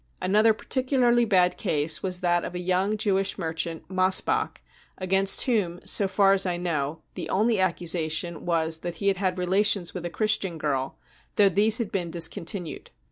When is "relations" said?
9.37-9.93